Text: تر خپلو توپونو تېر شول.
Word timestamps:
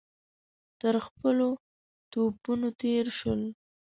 تر 0.81 0.95
خپلو 1.07 1.49
توپونو 2.11 2.69
تېر 2.81 3.05
شول. 3.17 3.41